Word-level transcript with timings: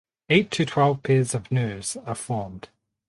Eight 0.29 0.49
to 0.53 0.65
twelve 0.65 1.03
pairs 1.03 1.35
of 1.35 1.51
nerves 1.51 1.95
are 1.95 2.15
formed. 2.15 2.69